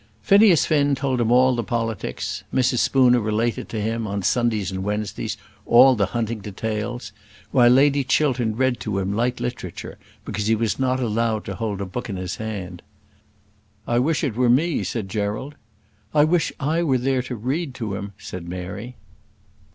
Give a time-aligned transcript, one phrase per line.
[0.23, 2.79] Phineas Finn told him all the politics; Mrs.
[2.79, 7.11] Spooner related to him, on Sundays and Wednesdays, all the hunting details;
[7.51, 11.81] while Lady Chiltern read to him light literature, because he was not allowed to hold
[11.81, 12.81] a book in his hand.
[13.87, 15.53] "I wish it were me," said Gerald.
[16.15, 18.95] "I wish I were there to read to him," said Mary.